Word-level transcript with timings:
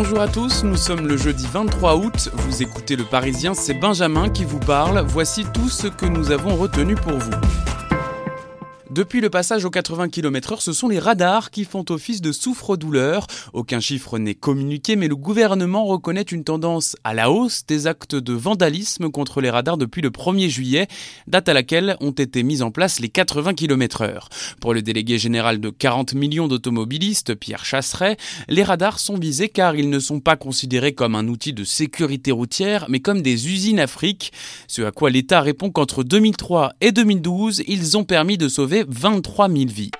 Bonjour 0.00 0.20
à 0.20 0.28
tous, 0.28 0.62
nous 0.62 0.76
sommes 0.76 1.08
le 1.08 1.16
jeudi 1.16 1.44
23 1.52 1.96
août, 1.96 2.30
vous 2.32 2.62
écoutez 2.62 2.94
le 2.94 3.02
Parisien, 3.02 3.52
c'est 3.52 3.74
Benjamin 3.74 4.28
qui 4.28 4.44
vous 4.44 4.60
parle, 4.60 5.04
voici 5.04 5.44
tout 5.52 5.68
ce 5.68 5.88
que 5.88 6.06
nous 6.06 6.30
avons 6.30 6.54
retenu 6.54 6.94
pour 6.94 7.18
vous. 7.18 7.67
Depuis 8.90 9.20
le 9.20 9.28
passage 9.28 9.66
aux 9.66 9.70
80 9.70 10.08
km/h, 10.08 10.62
ce 10.62 10.72
sont 10.72 10.88
les 10.88 10.98
radars 10.98 11.50
qui 11.50 11.66
font 11.66 11.84
office 11.90 12.22
de 12.22 12.32
souffre-douleur. 12.32 13.26
Aucun 13.52 13.80
chiffre 13.80 14.18
n'est 14.18 14.34
communiqué, 14.34 14.96
mais 14.96 15.08
le 15.08 15.16
gouvernement 15.16 15.84
reconnaît 15.84 16.22
une 16.22 16.42
tendance 16.42 16.96
à 17.04 17.12
la 17.12 17.30
hausse 17.30 17.66
des 17.66 17.86
actes 17.86 18.14
de 18.14 18.32
vandalisme 18.32 19.10
contre 19.10 19.42
les 19.42 19.50
radars 19.50 19.76
depuis 19.76 20.00
le 20.00 20.08
1er 20.08 20.48
juillet, 20.48 20.88
date 21.26 21.50
à 21.50 21.52
laquelle 21.52 21.98
ont 22.00 22.12
été 22.12 22.42
mis 22.42 22.62
en 22.62 22.70
place 22.70 22.98
les 22.98 23.10
80 23.10 23.52
km/h. 23.52 24.28
Pour 24.58 24.72
le 24.72 24.80
délégué 24.80 25.18
général 25.18 25.60
de 25.60 25.68
40 25.68 26.14
millions 26.14 26.48
d'automobilistes, 26.48 27.34
Pierre 27.34 27.66
Chasseret, 27.66 28.16
les 28.48 28.62
radars 28.62 29.00
sont 29.00 29.18
visés 29.18 29.50
car 29.50 29.76
ils 29.76 29.90
ne 29.90 29.98
sont 29.98 30.20
pas 30.20 30.36
considérés 30.36 30.94
comme 30.94 31.14
un 31.14 31.28
outil 31.28 31.52
de 31.52 31.64
sécurité 31.64 32.32
routière, 32.32 32.86
mais 32.88 33.00
comme 33.00 33.20
des 33.20 33.48
usines 33.48 33.80
afriques. 33.80 34.32
Ce 34.66 34.80
à 34.80 34.92
quoi 34.92 35.10
l'État 35.10 35.42
répond 35.42 35.70
qu'entre 35.70 36.04
2003 36.04 36.72
et 36.80 36.90
2012, 36.90 37.64
ils 37.66 37.98
ont 37.98 38.04
permis 38.04 38.38
de 38.38 38.48
sauver 38.48 38.78
23 38.90 39.48
000 39.48 39.66
vies. 39.68 39.90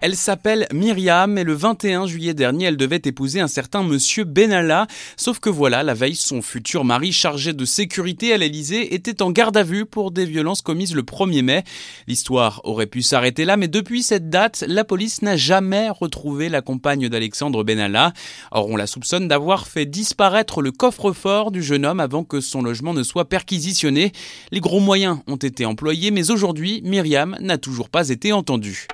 Elle 0.00 0.14
s'appelle 0.14 0.68
Myriam 0.72 1.38
et 1.38 1.44
le 1.44 1.54
21 1.54 2.06
juillet 2.06 2.32
dernier, 2.32 2.66
elle 2.66 2.76
devait 2.76 3.02
épouser 3.04 3.40
un 3.40 3.48
certain 3.48 3.82
monsieur 3.82 4.22
Benalla. 4.22 4.86
Sauf 5.16 5.40
que 5.40 5.50
voilà, 5.50 5.82
la 5.82 5.94
veille, 5.94 6.14
son 6.14 6.40
futur 6.40 6.84
mari 6.84 7.12
chargé 7.12 7.52
de 7.52 7.64
sécurité 7.64 8.32
à 8.32 8.36
l'Elysée 8.36 8.94
était 8.94 9.22
en 9.22 9.32
garde 9.32 9.56
à 9.56 9.64
vue 9.64 9.86
pour 9.86 10.12
des 10.12 10.24
violences 10.24 10.62
commises 10.62 10.94
le 10.94 11.02
1er 11.02 11.42
mai. 11.42 11.64
L'histoire 12.06 12.60
aurait 12.62 12.86
pu 12.86 13.02
s'arrêter 13.02 13.44
là, 13.44 13.56
mais 13.56 13.66
depuis 13.66 14.04
cette 14.04 14.30
date, 14.30 14.64
la 14.68 14.84
police 14.84 15.22
n'a 15.22 15.36
jamais 15.36 15.90
retrouvé 15.90 16.48
la 16.48 16.62
compagne 16.62 17.08
d'Alexandre 17.08 17.64
Benalla. 17.64 18.12
Or, 18.52 18.68
on 18.68 18.76
la 18.76 18.86
soupçonne 18.86 19.26
d'avoir 19.26 19.66
fait 19.66 19.86
disparaître 19.86 20.62
le 20.62 20.70
coffre-fort 20.70 21.50
du 21.50 21.60
jeune 21.62 21.84
homme 21.84 21.98
avant 21.98 22.22
que 22.22 22.40
son 22.40 22.62
logement 22.62 22.94
ne 22.94 23.02
soit 23.02 23.28
perquisitionné. 23.28 24.12
Les 24.52 24.60
gros 24.60 24.80
moyens 24.80 25.18
ont 25.26 25.36
été 25.36 25.66
employés, 25.66 26.12
mais 26.12 26.30
aujourd'hui, 26.30 26.82
Myriam 26.84 27.36
n'a 27.40 27.58
toujours 27.58 27.88
pas 27.88 28.10
été 28.10 28.32
entendue. 28.32 28.86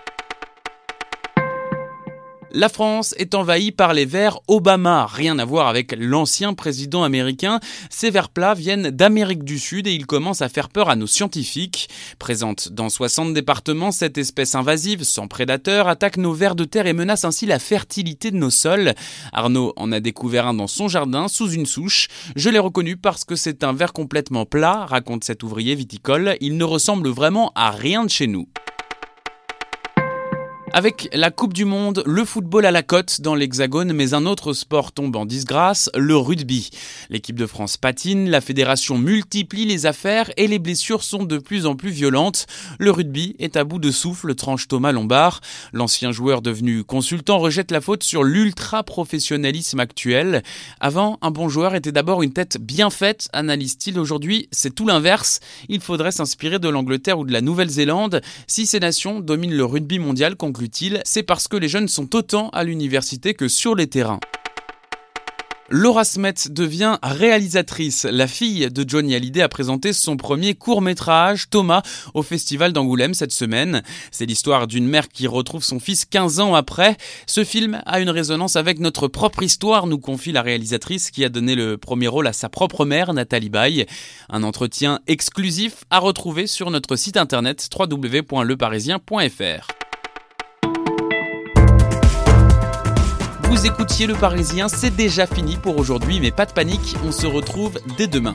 La 2.56 2.68
France 2.68 3.16
est 3.18 3.34
envahie 3.34 3.72
par 3.72 3.94
les 3.94 4.04
vers 4.04 4.38
Obama, 4.46 5.08
rien 5.12 5.40
à 5.40 5.44
voir 5.44 5.66
avec 5.66 5.92
l'ancien 5.98 6.54
président 6.54 7.02
américain. 7.02 7.58
Ces 7.90 8.10
vers 8.10 8.28
plats 8.28 8.54
viennent 8.54 8.90
d'Amérique 8.90 9.42
du 9.42 9.58
Sud 9.58 9.88
et 9.88 9.92
ils 9.92 10.06
commencent 10.06 10.40
à 10.40 10.48
faire 10.48 10.68
peur 10.68 10.88
à 10.88 10.94
nos 10.94 11.08
scientifiques. 11.08 11.88
Présente 12.20 12.68
dans 12.68 12.90
60 12.90 13.34
départements, 13.34 13.90
cette 13.90 14.18
espèce 14.18 14.54
invasive, 14.54 15.02
sans 15.02 15.26
prédateur, 15.26 15.88
attaque 15.88 16.16
nos 16.16 16.32
vers 16.32 16.54
de 16.54 16.64
terre 16.64 16.86
et 16.86 16.92
menace 16.92 17.24
ainsi 17.24 17.44
la 17.44 17.58
fertilité 17.58 18.30
de 18.30 18.36
nos 18.36 18.50
sols. 18.50 18.94
Arnaud 19.32 19.72
en 19.74 19.90
a 19.90 19.98
découvert 19.98 20.46
un 20.46 20.54
dans 20.54 20.68
son 20.68 20.86
jardin, 20.86 21.26
sous 21.26 21.50
une 21.50 21.66
souche. 21.66 22.06
Je 22.36 22.50
l'ai 22.50 22.60
reconnu 22.60 22.96
parce 22.96 23.24
que 23.24 23.34
c'est 23.34 23.64
un 23.64 23.72
ver 23.72 23.92
complètement 23.92 24.46
plat, 24.46 24.86
raconte 24.86 25.24
cet 25.24 25.42
ouvrier 25.42 25.74
viticole. 25.74 26.36
Il 26.40 26.56
ne 26.56 26.62
ressemble 26.62 27.08
vraiment 27.08 27.50
à 27.56 27.72
rien 27.72 28.04
de 28.04 28.10
chez 28.10 28.28
nous. 28.28 28.46
Avec 30.76 31.08
la 31.12 31.30
Coupe 31.30 31.54
du 31.54 31.64
Monde, 31.64 32.02
le 32.04 32.24
football 32.24 32.66
à 32.66 32.72
la 32.72 32.82
cote 32.82 33.20
dans 33.20 33.36
l'Hexagone, 33.36 33.92
mais 33.92 34.12
un 34.12 34.26
autre 34.26 34.52
sport 34.52 34.90
tombe 34.90 35.14
en 35.14 35.24
disgrâce, 35.24 35.88
le 35.94 36.16
rugby. 36.16 36.70
L'équipe 37.10 37.38
de 37.38 37.46
France 37.46 37.76
patine, 37.76 38.28
la 38.28 38.40
fédération 38.40 38.98
multiplie 38.98 39.66
les 39.66 39.86
affaires 39.86 40.32
et 40.36 40.48
les 40.48 40.58
blessures 40.58 41.04
sont 41.04 41.22
de 41.22 41.38
plus 41.38 41.66
en 41.66 41.76
plus 41.76 41.90
violentes. 41.90 42.46
Le 42.80 42.90
rugby 42.90 43.36
est 43.38 43.56
à 43.56 43.62
bout 43.62 43.78
de 43.78 43.92
souffle, 43.92 44.34
tranche 44.34 44.66
Thomas 44.66 44.90
Lombard. 44.90 45.42
L'ancien 45.72 46.10
joueur 46.10 46.42
devenu 46.42 46.82
consultant 46.82 47.38
rejette 47.38 47.70
la 47.70 47.80
faute 47.80 48.02
sur 48.02 48.24
l'ultra-professionnalisme 48.24 49.78
actuel. 49.78 50.42
Avant, 50.80 51.18
un 51.22 51.30
bon 51.30 51.48
joueur 51.48 51.76
était 51.76 51.92
d'abord 51.92 52.24
une 52.24 52.32
tête 52.32 52.58
bien 52.60 52.90
faite, 52.90 53.28
analyse-t-il. 53.32 53.96
Aujourd'hui, 53.96 54.48
c'est 54.50 54.74
tout 54.74 54.88
l'inverse. 54.88 55.38
Il 55.68 55.80
faudrait 55.80 56.10
s'inspirer 56.10 56.58
de 56.58 56.68
l'Angleterre 56.68 57.20
ou 57.20 57.24
de 57.24 57.32
la 57.32 57.42
Nouvelle-Zélande. 57.42 58.22
Si 58.48 58.66
ces 58.66 58.80
nations 58.80 59.20
dominent 59.20 59.54
le 59.54 59.64
rugby 59.64 60.00
mondial, 60.00 60.34
conclut 60.34 60.63
c'est 61.04 61.22
parce 61.22 61.48
que 61.48 61.56
les 61.56 61.68
jeunes 61.68 61.88
sont 61.88 62.14
autant 62.14 62.50
à 62.50 62.64
l'université 62.64 63.34
que 63.34 63.48
sur 63.48 63.74
les 63.74 63.86
terrains. 63.86 64.20
Laura 65.70 66.04
Smet 66.04 66.34
devient 66.50 66.98
réalisatrice. 67.02 68.04
La 68.04 68.26
fille 68.26 68.68
de 68.70 68.84
Johnny 68.86 69.14
Hallyday 69.14 69.40
a 69.40 69.48
présenté 69.48 69.94
son 69.94 70.18
premier 70.18 70.54
court-métrage, 70.54 71.48
Thomas, 71.48 71.80
au 72.12 72.22
Festival 72.22 72.74
d'Angoulême 72.74 73.14
cette 73.14 73.32
semaine. 73.32 73.82
C'est 74.10 74.26
l'histoire 74.26 74.66
d'une 74.66 74.86
mère 74.86 75.08
qui 75.08 75.26
retrouve 75.26 75.64
son 75.64 75.80
fils 75.80 76.04
15 76.04 76.40
ans 76.40 76.54
après. 76.54 76.98
Ce 77.26 77.44
film 77.44 77.80
a 77.86 78.00
une 78.00 78.10
résonance 78.10 78.56
avec 78.56 78.78
notre 78.78 79.08
propre 79.08 79.42
histoire, 79.42 79.86
nous 79.86 79.98
confie 79.98 80.32
la 80.32 80.42
réalisatrice 80.42 81.10
qui 81.10 81.24
a 81.24 81.30
donné 81.30 81.54
le 81.54 81.78
premier 81.78 82.08
rôle 82.08 82.26
à 82.26 82.34
sa 82.34 82.50
propre 82.50 82.84
mère, 82.84 83.14
Nathalie 83.14 83.48
Baye. 83.48 83.86
Un 84.28 84.42
entretien 84.42 85.00
exclusif 85.06 85.84
à 85.88 85.98
retrouver 85.98 86.46
sur 86.46 86.70
notre 86.70 86.96
site 86.96 87.16
internet 87.16 87.70
www.leparisien.fr. 87.74 89.83
Vous 93.54 93.66
écoutiez 93.66 94.08
Le 94.08 94.14
Parisien, 94.14 94.66
c'est 94.66 94.90
déjà 94.90 95.28
fini 95.28 95.56
pour 95.56 95.78
aujourd'hui, 95.78 96.18
mais 96.18 96.32
pas 96.32 96.44
de 96.44 96.52
panique, 96.52 96.96
on 97.06 97.12
se 97.12 97.24
retrouve 97.24 97.78
dès 97.96 98.08
demain. 98.08 98.34